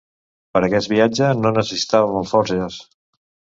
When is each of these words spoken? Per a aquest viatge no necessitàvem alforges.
Per 0.55 0.61
a 0.63 0.65
aquest 0.67 0.89
viatge 0.93 1.29
no 1.43 1.53
necessitàvem 1.59 2.19
alforges. 2.25 2.83